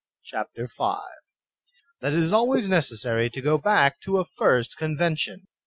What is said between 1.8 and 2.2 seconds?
That It